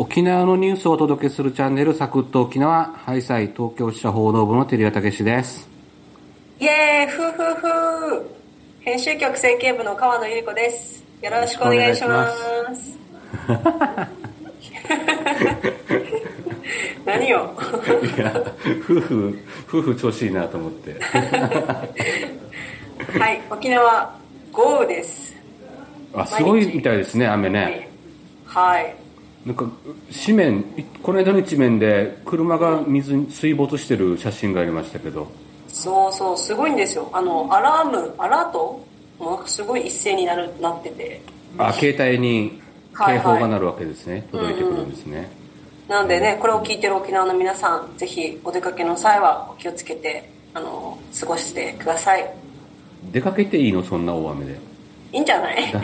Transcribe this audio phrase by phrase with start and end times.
[0.00, 5.68] 沖縄のニュースをお届けするチャンネル、サクッと沖縄、ハイサイ東京支社報道部の照屋武です。
[6.60, 8.22] イエーイふーふーふー
[8.78, 11.02] 編集局整形部の川野ゆり子です。
[11.20, 12.28] よろしくお願いしま
[12.72, 12.96] す。
[17.04, 17.50] 何よ。
[18.16, 18.40] いや、
[18.84, 19.36] 夫婦、
[19.66, 20.94] 夫婦調子いいなと思って。
[23.18, 24.14] はい、沖縄
[24.52, 25.34] 豪雨です。
[26.14, 27.90] あ、すごいみたいですね、雨ね。
[28.46, 28.94] はい。
[29.48, 29.64] なんか、
[30.26, 35.26] 紙面、いこの間の一面で、車が水に水没してる写真がありましたけど、
[35.68, 37.08] そうそう、すごいんですよ。
[37.14, 38.84] あの、アラーム、アラート
[39.18, 41.22] もすごい一斉になるなってて。
[41.56, 42.60] あ、携帯に
[42.92, 44.28] はいはい警報が鳴るわけですね。
[44.30, 45.30] 届いてくるんですね。
[45.88, 52.30] なのでね、これを聞いてる沖縄の皆さん、ぜひお出かけの際はお気をつけて、あの、過ごしてください。
[53.12, 53.82] 出かけていいの？
[53.82, 54.58] そんな大雨で。
[55.14, 55.72] いいんじゃない？
[55.72, 55.80] だ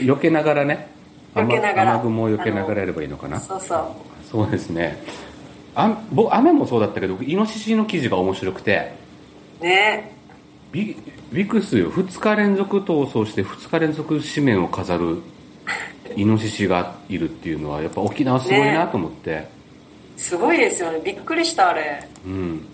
[0.00, 0.88] 避けながらね。
[1.40, 3.40] 雨雲を避けながらやればいいのかな？
[3.40, 3.86] そうそう。
[4.30, 4.98] そうですね。
[5.74, 8.92] あ僕雨もそうだったけど、イノシシの記事が面白くて、
[9.60, 10.12] ね
[10.72, 10.96] び
[11.32, 11.90] びっくりするよ。
[11.90, 15.18] 2日連続逃走して2日連続紙面を飾る
[16.16, 19.48] イノシシがいるっていうのは、やっぱ沖縄すごいなと思って。
[20.16, 21.00] すごいですよね。
[21.04, 22.08] びっくりした、あれ。
[22.26, 22.64] うん。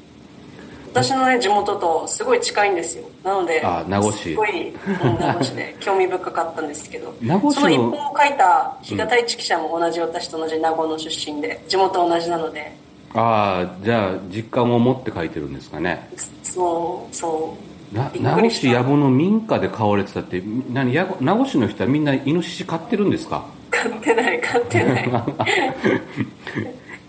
[0.92, 3.04] 私のね、地元とすごい近いんですよ。
[3.24, 12.72] なので、あ名護市すごい、うん、名護市で 興味深かったんですけど、名護市のその一本を書いた比嘉太一記者も同じ、私と同じ名護の出身で、地元同じなので、
[13.14, 16.08] ああ、じゃあ実感を持って書いてるんですかね。
[16.42, 17.56] そう、そ
[17.94, 17.96] う。
[17.96, 23.44] な名護市藪の民家で飼われてたって、何や名護市の人はみんなイノシシ飼ってるんですか？
[23.70, 25.10] 買ってない、買ってない。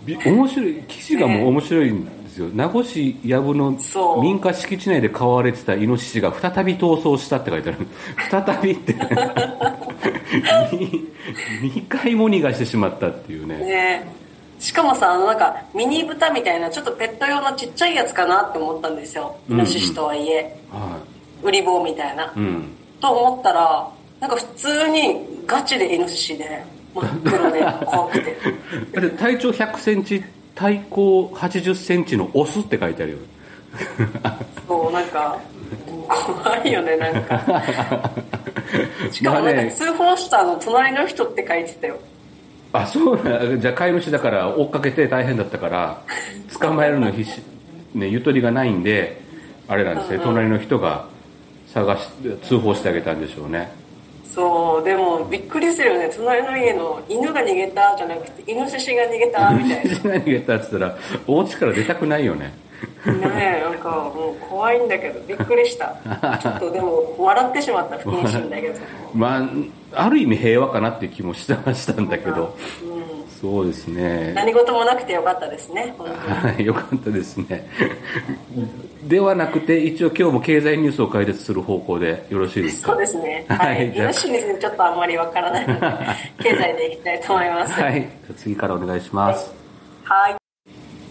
[0.04, 3.78] び 面白い記事がもう面白いんですよ、名護市藪の
[4.20, 7.86] 民家敷地内で飼われてたイノシシが再び逃走したって書いてある。
[8.30, 8.92] 再びって。
[11.62, 13.58] 2回も逃がしてしまったっていうね。
[13.58, 14.08] ね。
[14.58, 19.36] しかもさ、あのなんか、ミニ豚みたいな、ちょっとペット用のちっちゃいやつかなって思ったんですよ。
[19.48, 20.98] イノシシとはいえ、は
[21.42, 22.24] 売り棒みたいな。
[22.24, 22.72] いうん。
[23.00, 23.88] と思ったら、
[24.20, 26.64] なんか普通にガチでイノシシで、
[26.94, 28.36] 真っ黒で 怖くて。
[29.18, 33.18] 体長1 0 0センチ体高8 0センチのオスって書いてあるよ。
[34.68, 35.38] そう、なんか、
[36.08, 38.12] 怖いよね、なんか。
[39.10, 41.98] しかもなんか通報したの隣の人って書いてたよ。
[42.74, 46.02] あそうなじゃあ飼い主だから追っかけて大変だったから
[46.58, 47.40] 捕まえるの必死、
[47.94, 49.22] ね、ゆとりがないんで
[49.68, 51.06] あれなんですね、隣の人が
[51.68, 52.08] 探し
[52.42, 53.72] 通報してあげたんでしょうね
[54.32, 56.10] そう、でもびっくりするよね。
[56.14, 59.98] 隣の家の犬が逃げたじゃなくて、イノシシが逃げたみたいな。
[60.04, 60.96] 何逃げたっつったら
[61.26, 62.52] お家から出たくないよね
[63.06, 65.94] ねえ、なんかもう怖いんだけど、びっくりした。
[66.40, 68.80] ちょっとでも笑ってしまった、不謹慎だけど。
[69.14, 69.42] まあ
[69.96, 72.56] ある意味平和かなっていう気もしてましたんだけど
[73.40, 75.94] そうですね何事もなくてよかったですね。
[75.98, 77.68] はい、よかったですね。
[79.06, 82.92] ではなくて、一応今日も経済ニュースを解説する方向でよろしいですか？
[82.92, 83.44] そうですね。
[83.48, 83.92] は はいい。
[83.92, 85.80] じゃあイノシシについてちょっとあんまりわからないので、
[86.42, 87.72] 経済でいきたいと思います。
[87.80, 88.00] はい。
[88.00, 89.52] じゃあ次からお願いします。
[90.04, 90.34] はい。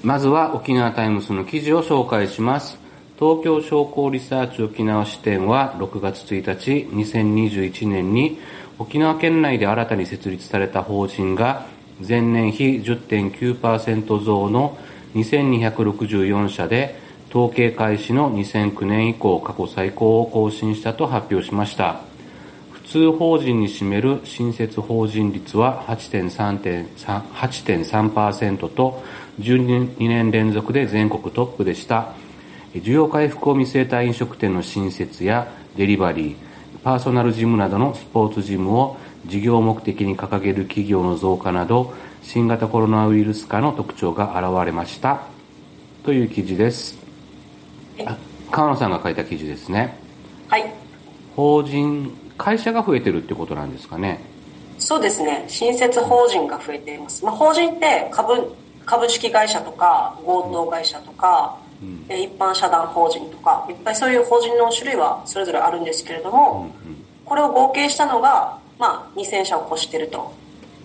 [0.03, 2.79] まずは沖縄タイムズの記事を紹介します。
[3.19, 8.39] 東京商工リサーチ沖縄支店は6月1日、2021年に
[8.79, 11.67] 沖縄県内で新たに設立された法人が
[12.05, 14.75] 前年比10.9%増の
[15.15, 17.02] 2264社で
[17.33, 22.01] 統計開始の2009年以降過去最高を更新したと発表しました。
[22.71, 29.01] 普通法人に占める新設法人率は 8.3%, と
[29.39, 32.13] 12年連続で全国トップでした。
[32.75, 36.35] 需要回復を見据えた飲食店の新設やデリバリー
[36.83, 45.23] パーソナルジムなどのスポーツジムを事業目的に掲げる企業の増加など新型コロナウイルス化の特徴が現れました。
[46.03, 47.02] という記事です。
[48.05, 48.17] あ
[48.51, 49.97] 川野さんが書いた記事ですね
[50.47, 50.73] はい。
[51.35, 54.19] 法人会社が増えてるってことなんですかね
[54.83, 55.45] そうですね。
[55.47, 57.23] 新設法人が増えています。
[57.23, 58.53] まあ、法人って株、
[58.85, 61.57] 株式会社とか、合同会社とか、
[62.09, 66.69] え一般社団法人とか、いっぱいそういう法人の種類はそれぞれあるんですけれども、
[67.23, 70.33] これを合計したのが、まあ、2000社を超していると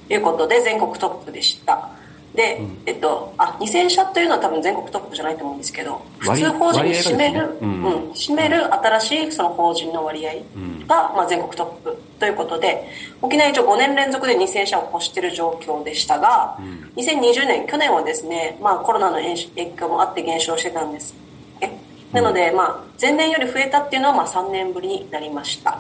[0.09, 1.91] いうことで、全国トップでした。
[2.35, 7.59] で、えっと、あ、2000社というのは多分全国トップじゃないと思うんですけど、普割通法人に占める、ね。
[7.63, 7.69] うん。
[7.69, 10.33] うん、占める新しいその法人の割合
[10.87, 12.89] が、まあ、全国トップということで、
[13.23, 16.59] 沖縄一応5年連続で2000社を超している状況でしたが、
[16.97, 21.15] 2020年、去年はですね、まあ、コロナの影響もあって減少してたんです。
[21.61, 21.71] え
[22.13, 25.79] なので、まあ、前年より増えたっていうのは、まあ、3年ぶりになりました。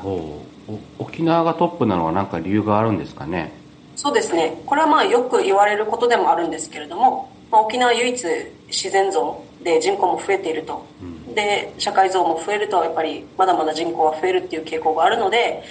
[0.98, 3.52] 沖縄がトップなのは何か理由があるんですかね？
[3.98, 4.62] そうですね。
[4.64, 8.24] これはまあよく言われることでもあるんですけれども、まあ、沖縄唯一
[8.68, 15.64] 自然増で人口も増えていると、うん、で社会増も増えるとやっぱりまだまだ人口が増えるっていう傾向があるので、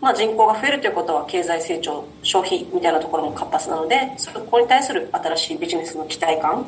[0.00, 6.64] まあ、人口が増えるということは経済成長消費みたいなところも活発なのでそこに対する新しいビジネスの期待感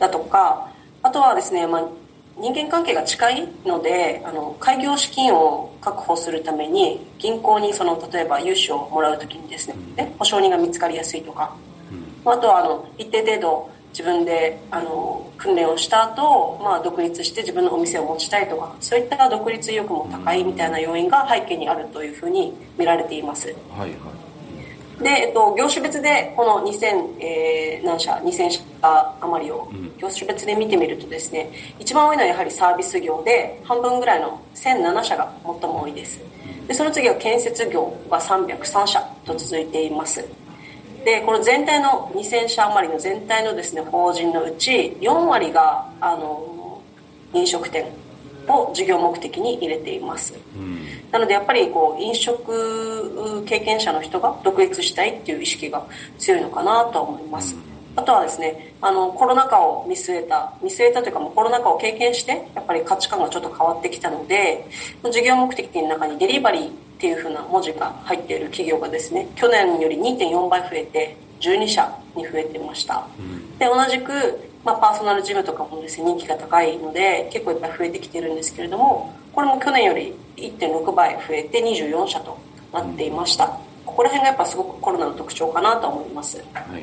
[0.00, 0.72] だとか
[1.04, 1.88] あとはですね、まあ、
[2.38, 11.56] 人間関係が近いのであの開業資金を確保するために銀行にその例えば融資をもらう時にですね保証人が見つかりやすいとか、
[12.24, 23.54] あとはあの一定程度自分であの訓練をした後、まあ独立して自分のお店を持ちたいとかそういった独立意欲も高いみたいな要因が背景にあるというふうに見られています。
[23.70, 24.25] はいはい
[25.00, 28.62] で、えっと、業種別でこの2000、えー、何社2000社
[29.20, 36.20] 余りを業種別で見てみるとですね一番多いのはやはりサービス業で半分ぐらいの1007社が最も多いです。
[36.66, 40.24] でその次は建設業が303社と続いています。
[41.04, 46.82] でこの全体の2000社余りの全体のですね法人のうち4割があの
[47.32, 47.86] 飲食店
[48.48, 55.86] を事業目的に入れています、うん、なのでやっぱりこう飲食経験者の人が独立したいっていう意識が
[56.18, 57.62] 強いのかなと思います、うん、
[57.96, 64.66] あとはですねあのコロナ禍を見据えた見据えたというかもうコロナ禍を経験してやっぱり価値観がちょっと変わってきたので
[65.02, 74.12] 事業目的の中にデリバリーっていうふうな文字が入っている企業がですね去年より2.4倍増えて12社に増えてました、うん、で同じく、
[74.66, 82.36] まあ、パーソナルジムとかもですね人気が高いので結構いっぱい増えてきてるんですけれどもこれも去年より1.6倍増えて24社と
[82.72, 83.50] なっていました、うん、
[83.86, 86.78] ここら辺がやっぱすごくコロナの特徴かなと思います、は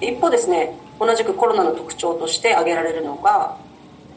[0.00, 3.58] い、一方ですね同じくコロナの特徴として挙げられるのが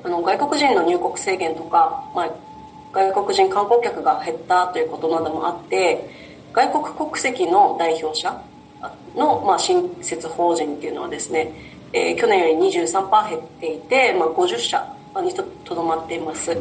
[0.05, 2.31] あの外国人の入国制限とか、まあ、
[2.93, 6.09] 外国人観光客が減ったということなどもあって
[6.53, 8.41] 外国国籍の代表者
[9.15, 11.51] の、まあ、新設法人っていうのはですね、
[11.93, 16.55] えー、去年より23%減っていて、まあ、50社にとどまっています、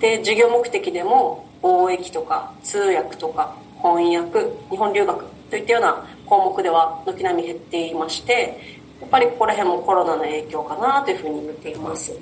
[0.00, 4.40] で事業目的でも貿易とか通訳とか翻訳
[4.70, 12.12] 日本留学といったような項目では軒並み減っていましてやっぱりここら辺もコロナの影響かなというふうに見ています。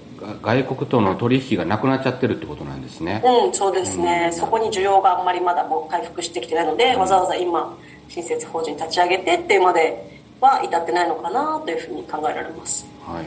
[0.43, 3.23] 外国との取引がなくなっちゃってるってことなんですね。
[3.25, 7.77] うんそうですね、うん、そこに需要があんまりまだもう回復してきてないので、うん、わざわざ今
[8.09, 12.87] 新設法人立ち上げてっていうまでは至ってないのかなというふうに考えられます。
[13.05, 13.25] はい。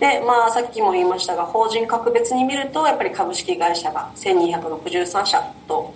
[0.00, 5.94] でまあさっきも言いましたが法人格別に見るとやっぱり株式会社が1263社と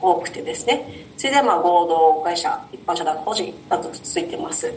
[0.00, 1.06] 多くてですね。
[1.16, 4.72] それでまあ合同会社一般社団法人など続いてます。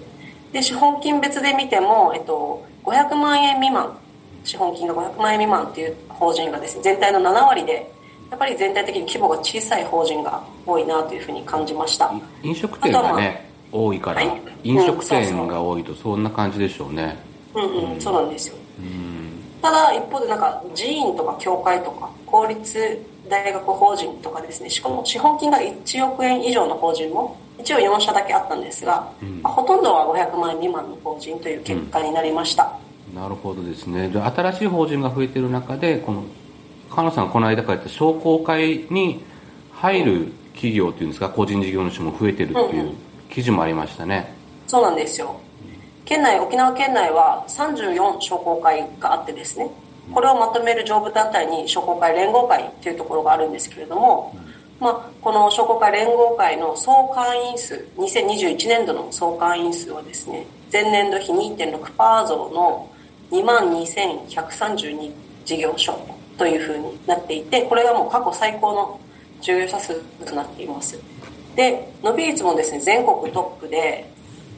[0.51, 3.97] で資本金別で見ても、えっと、500万円未満。
[4.43, 7.91] 資本金が500万円未満っていう法人がですね全体の7割で
[8.31, 12.11] やっぱり全体的に規模が小さい法人が多いなというふうに感じました。
[12.43, 17.17] 飲食店がね、まあ、多いから、はい、飲食店が多いとそんな感じでしょうね。
[17.53, 24.69] うんうん、うん、そうなんですよ、うん、ただ一方でなんか寺院とか教会とか公立大学法人とかですね。
[24.69, 32.79] しかも資本金が1億円以上の法人も一応4社だけあったんですが、うん、ほとんどは500万円未満の法人という結果になりました、
[33.09, 34.09] うん、なるほどですね。
[34.09, 36.23] で新しい法人が増えている中でこの
[36.89, 39.23] 菅野さんがこの間から言った商工会に
[39.73, 42.93] 入る企業っていうんですか個人事業主も増えてるっていう
[43.29, 44.33] 記事もありましたね、
[44.67, 45.39] そうなんですよ。
[46.09, 49.69] 県内沖縄県内は34商工会があってですね
[50.11, 54.35] これをまとめる上部団体に商工会連合会というところがあるんですけれども、
[54.79, 62.89] まあ、この商工会連合会の総会員数2021年度の総会員数はですね前年度比2.6%増の
[63.29, 65.11] 2万2132
[65.45, 65.95] 事業所
[66.39, 68.99] というふうになっていてこれがもう過去最高の
[69.41, 70.99] 事業者数となっています。
[71.59, 74.09] で伸び率もですね全国トップで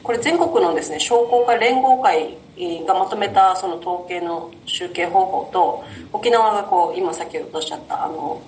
[0.04, 2.38] これ全国のですね商工会連合会
[2.86, 8.40] がまとめたその統計の集計方法と沖縄がこう今さっきおっしゃったあの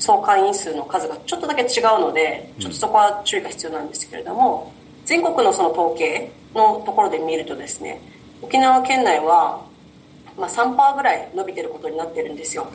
[0.00, 4.72] 総会員数の数がちょっとだけ違うのでちょっとそこは注意が必要なんですけれども
[5.04, 8.00] 全国のその統計のところで見るとですね
[8.42, 9.64] 沖縄県内は、
[10.36, 12.66] まあ、3%ぐらい伸びてることになってるんですよ。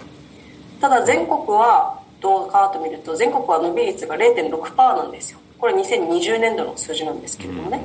[0.80, 5.39] ただ全国はどうかと見ると全国は伸び率が0.6%なんですよ。
[5.60, 7.81] これ2020年度の数字なんですけれどもね。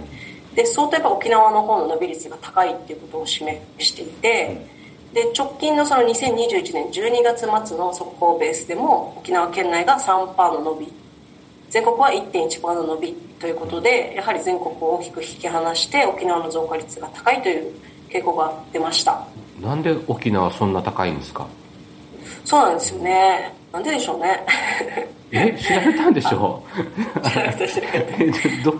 [0.54, 4.66] で相当やっぱ沖縄の方の伸び率が高いっていうことを示していて、
[5.14, 10.92] で直近のその2021年12月末の速報ベースでも沖縄県内が3%の伸び
[11.68, 17.72] 全国は1.1%の伸びということでやはり全国を大きく引き離して沖縄の増加率が高いという
[18.08, 19.24] 傾向が出ました。
[19.60, 21.46] なんで沖縄そんな高いんですか？
[22.44, 24.44] そうなんですよねなんででしょうね。
[25.32, 26.64] え知られたんでしょ
[27.22, 27.86] 知らなかった知ら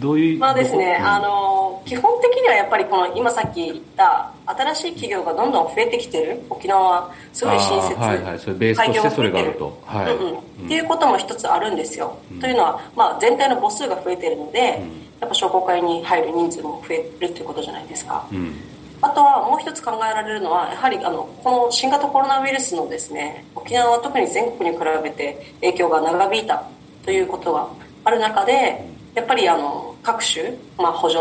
[0.00, 0.38] どういう？
[0.40, 7.10] まあですね、あの基本的にはやっぱりこの今さっき言った新しい企業がどんどん増えてきてる沖縄は。
[7.32, 7.94] すごい親切。
[7.96, 8.38] あーはいはい。
[8.40, 9.78] それベースとしてそれがあると。
[9.86, 10.14] はい。
[10.16, 10.34] うんうん。
[10.34, 10.38] っ
[10.68, 14.80] ていうことも一つあるんですよ、というのは、まあ、全体の母数が増えてるので、
[15.20, 18.56] やっぱ商工会に入る人数も増えるっていうことじゃないですか、うん
[19.04, 26.66] あとはもう一つ考えられるのはやはりあのこの新型コロナウイルスのですね沖縄は特に全国に比べて影響が長引いた
[27.04, 27.68] ということが
[28.04, 31.20] ある中でやっぱりあの各種、まあ、補助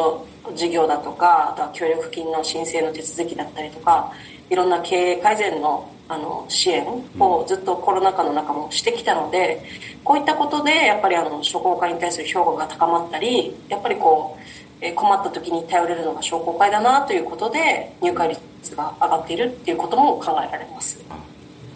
[0.56, 4.14] 事業だとかあとは協力金の申請の手続きだったりとか
[4.50, 6.86] いろんな経営改善のあの支援
[7.18, 9.64] をずっとコロナ禍の中もしてきたので
[10.04, 14.44] こういったことでやっぱりあの商工会に対する評価が高まったりやっぱりこう
[14.92, 21.02] 困った時に頼れるのが商工会だなということで入会率が上がっているっていうことも考えられます。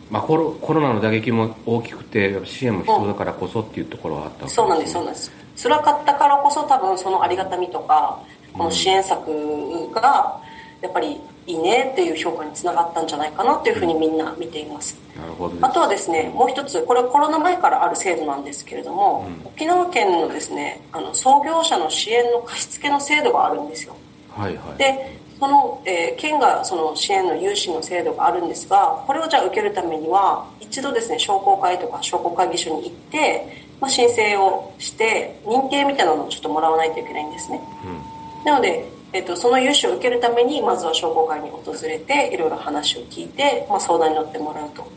[0.10, 5.32] まあ、コロコロナの打撃も大きくて支援も必要だからこそっていうところはあったわけそうなんですそうなんです。
[5.62, 8.22] 辛かったからこそ多分そのありがたみとか
[8.54, 9.28] この支援策
[9.92, 10.42] が
[10.82, 15.00] やっぱりいいねっていう評価につながったんじゃないかなというふうにみんな見ています。
[15.18, 23.96] なるほどあとはですねもう一つこれはコロナ前からある制度なんですけれども、沖縄県のですねあの創業者の支援の貸付の制度があるんですよ。
[24.30, 24.77] はいはい。
[24.77, 33.48] でその、えー県がその支援の融資の制度があるんですがこれをじゃあ受けるためには一度ですね商工会とか商工会議所に行って、
[33.80, 37.62] まあ、申請をして認定みたいなのをちょっともらわないといけないんですね、
[38.46, 44.88] なので、えっとその融資を受けるためにまずは商工会に訪れていろいろ話を聞いて、まあ、相談に乗ってもらうと。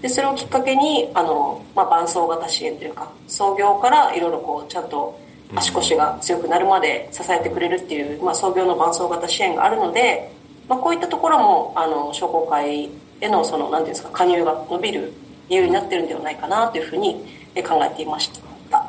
[0.00, 5.18] でそれをきっかけにあの、まあ、伴走型支援というか創業からいろいろこうちゃんと
[5.54, 10.32] 足腰が強くなるまで支えてくれるっていう、まあ、創業の伴走型支援があるので、
[10.68, 12.90] まあ、こういったところもあの商工会
[13.20, 15.12] へのそのなんていうんですか加入が伸びる
[15.48, 17.14] 理由になってるんではないかなというふうに
[17.62, 18.28] 考えていまし
[18.70, 18.86] た。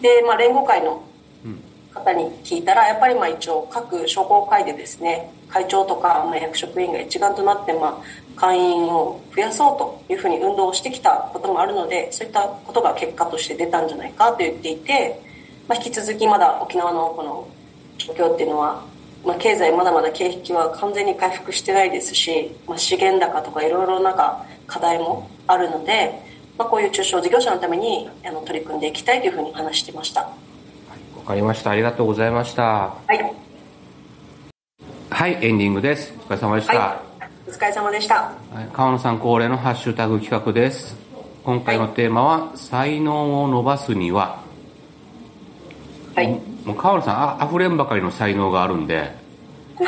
[0.00, 1.02] で、まあ、連合会の
[1.96, 8.02] 方に聞いたらやっぱりまあ一応各商工会でですね会長とかま役職員が一丸となってま
[8.36, 15.20] 会員を増やそうというふうに運動をしてきたこともあるのでそういったことが結果として出たんじゃないかと言っていて、
[15.66, 17.48] まあ、引き続きまだ沖縄のこの
[17.98, 18.84] 状況っていうのは、
[19.24, 26.12] まあ、経済まだまだ景気は完全に回復してないですし、まあ、資源高とかいろいろなんか課題もあるので、
[26.58, 30.28] ま、こういう中小事業者のためにあの取り組んでいきたいというふうに話してました。
[31.26, 31.70] わかりました。
[31.70, 32.62] ありがとうございました。
[32.62, 33.34] はい。
[35.10, 36.14] はいエンディングです。
[36.16, 38.14] お疲れ様でした、はい、お疲れ様でした。
[38.14, 40.96] はい川野さん恒例のハッシュタグ企画です。
[41.42, 44.40] 今回のテーマは、才能を伸ばすには。
[46.14, 46.28] はい。
[46.64, 49.10] もう川野さんあ溢れんばかりの才能があるんで
[49.74, 49.84] ぜ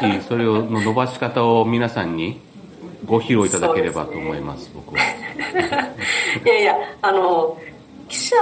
[0.00, 2.40] ひそれをの伸ばし方を皆さんに
[3.06, 5.00] ご披露いただければと思います僕は。
[6.44, 7.56] いやいや、あの、
[8.14, 8.36] 記者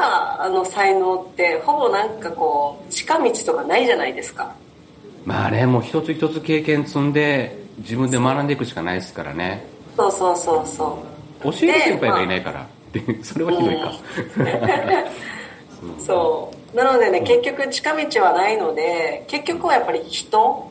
[0.51, 4.55] の才能って、ほぼなんかこう、近道とかないじゃないですか。
[5.25, 9.65] まあねもう一つ一つ経験積んで自分で学んでいくしかないですからね。
[9.97, 11.03] そうそうそうそ
[11.43, 11.53] う。
[11.53, 13.93] 教える先輩がいないから、で それはひどいか、
[16.05, 16.77] そう。
[16.77, 20.71] なのでね、結局近道はないので、結局はやっぱり人、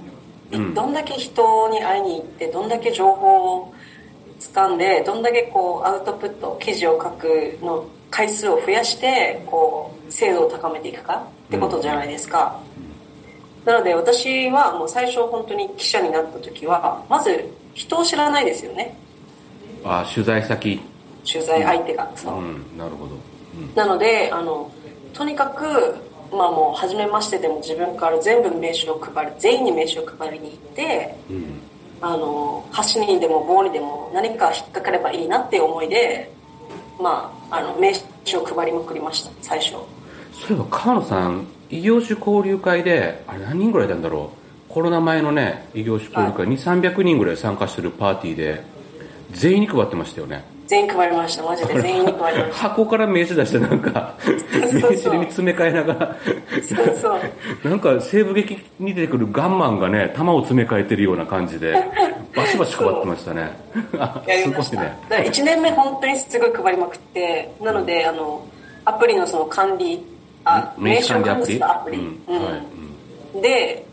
[0.51, 0.73] うん。
[0.75, 3.73] どんだけ人に会いに行って、どんだけ情報を
[4.39, 12.59] 掴んで、どんだけこうアウトプット、記事を書くの回数を増やして、こう、精度を高めていくかってことじゃないですか。
[13.65, 18.95] なので私はもう最初本当に記者になった時は、まず人を知らないですよね。
[19.83, 20.81] あ取材先。
[21.31, 22.11] 取材相手が。
[22.15, 22.39] そう。
[22.39, 22.77] うん。
[22.77, 23.15] なるほど、
[23.57, 23.75] うん。
[23.75, 24.69] なのであの
[25.13, 25.63] とにかく
[26.31, 31.61] まあもう初めましてでも自分から全部名刺を配る全員に名刺を配りに行ってうん。
[32.03, 36.31] あの箸にでも棒にでも何か引っかかればいいなっていう思いで
[37.01, 39.71] まああの名刺を配りまくりました最初。
[39.71, 39.77] そ
[40.49, 44.41] ういえば川野さん異業種交流会であれ何人ぐらいいたんだろう。
[44.71, 48.63] コロナ前のね異業種交流会、2 3 0 0人ぐらい参加してるパーティーで
[49.31, 51.43] 全員に配ってましたよね全員配りました。
[51.43, 51.81] マジで。
[51.81, 54.15] 全員に配りまし箱から名刺出してなんか
[54.71, 56.07] 名刺に詰め替えながら。
[56.07, 56.15] た
[56.63, 57.17] そうそ
[57.65, 57.69] う。
[57.69, 61.73] なんか西部劇に出てくるガンマンがね弾を詰め替えてるような感じで
[62.33, 63.51] バシバシ配ってましたね。
[63.83, 64.97] すごいね。
[65.09, 68.45] だから1年目本当にすごい配りまくってなのであの
[68.85, 70.01] アプリのその管理
[70.45, 71.53] あ名刺管理アプリ？
[71.53, 72.21] するアプリ、うん。
[72.29, 72.43] うん。
[72.45, 72.53] はい。
[73.33, 73.85] うんで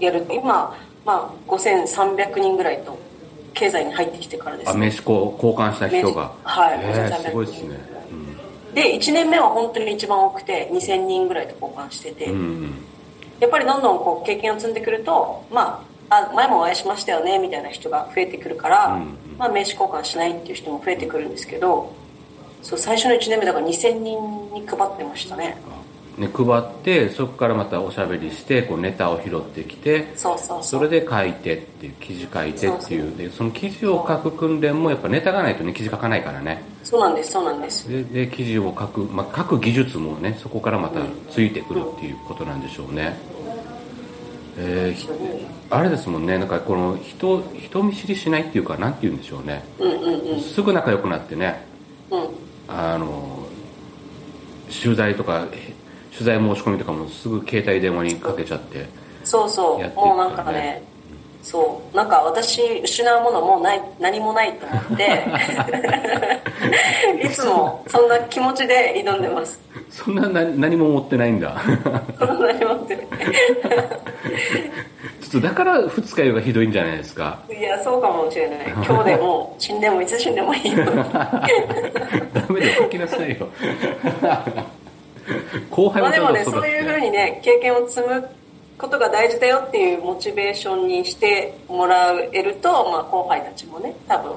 [0.00, 0.24] やる。
[0.30, 2.98] 今、まあ、5300人ぐらいと
[3.54, 4.72] 経済に入ってきてからですね。
[4.72, 6.32] あ名刺交換した人が。
[6.42, 7.98] はいえー、5300すごいですね。
[8.74, 12.84] で1年目は本当に一番多くて2000人ぐらいと交換してて、うん、うん
[13.40, 21.94] やっぱりどんどんこう経験を積んでくると、まあ、あ前もお会いしましたよねみたいな人が増えてくるから、うんうんまあ、名刺交換しないっていう人も増えてくるんですけど
[22.62, 25.56] そう最初の1年目だから2000人に配ってましたね
[26.18, 33.16] ね、配ってそこからまたおしゃべりしてこうネタを拾ってきてそうそうそれで書いてっていう記事書いてっていう。
[33.16, 36.62] でその記事を書く訓練もやっぱネタがないとね記事書かないからね。
[36.82, 37.88] そうなんですそうなんです。
[37.88, 43.16] でで記事を書く、まあ、書く技術もねそこからまたついてくるっていうことなんでしょうね、
[44.56, 51.64] えー、あれですもんねなんかこの人人見知りしないっていうかなんて言うんでしょうね、うんうんうん、すぐ仲良くなってね、
[52.10, 52.28] うん、
[52.66, 53.46] あの
[54.82, 55.46] 取材とか
[56.18, 58.86] 取材申し込みとかもすぐ携帯電話にかけちゃって
[59.22, 59.94] そうそう。
[59.94, 60.82] もうなんかね
[61.44, 61.96] そう。
[61.96, 65.24] なんか私失うものもうない何もないと思って
[67.24, 69.60] いつもそんな気持ちで挑んでます。
[69.90, 71.56] そんな何何も持ってないんだ。
[72.18, 73.06] そんな何も持ってない。
[75.20, 77.38] ちょっとだから二日酔いがひどいんじゃないですか。
[77.48, 78.58] いやそうかもしれない。
[78.84, 80.84] 今日でも死んでもいつ死んでもいいよ。
[82.34, 83.48] ダメだよ書きなさいよ
[85.70, 88.28] 後輩まあでもねそういうふうにね経験を積む
[88.78, 94.32] ことが大事だよっていうモチベーションにしてもらえると、まあ、後輩たちもね多分。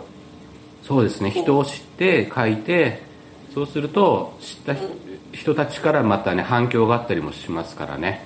[0.83, 1.29] そうですね。
[1.29, 3.01] 人を知って書いて
[3.53, 4.75] そうすると知った
[5.31, 8.25] 人たちからまたね反響があったりもしますからね。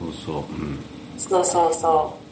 [0.00, 0.36] そうそう。
[0.36, 0.78] うん。
[1.18, 2.28] そうそうそう。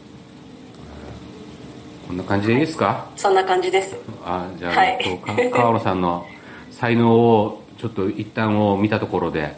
[2.06, 3.06] こんな感じでいいですか？
[3.16, 3.96] そんな感じです。
[4.24, 6.24] あじゃあ、はい、川野さんの
[6.70, 9.54] 才能をちょっと一旦を見たところで、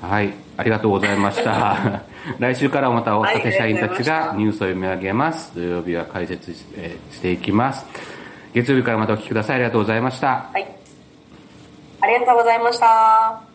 [0.00, 2.02] はい、ありがとうございました。
[2.38, 5.54] 来週からまた若手社員たちがニュースを読み上げます。
[5.54, 6.64] 土曜日は解説し
[7.20, 7.86] ていきます。
[8.54, 9.56] 月曜日からまたお聞きください。
[9.56, 10.48] ありがとうございました。
[10.52, 10.66] はい。
[12.00, 13.47] ありがとうございました。